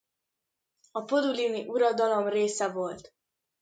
[0.91, 3.13] A podolini uradalom része volt.